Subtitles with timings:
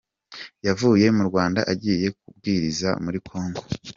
[0.67, 3.61] Yavuye mu Rwanda agiye kubwiriza muri Congo.